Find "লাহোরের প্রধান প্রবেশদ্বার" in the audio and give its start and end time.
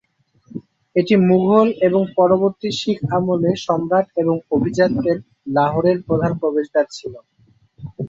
5.55-6.85